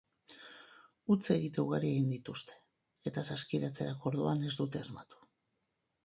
[1.09, 2.55] Huts egite ugari egin dituzte
[3.11, 5.21] eta saskiratzerako orduan ez dute asmatu.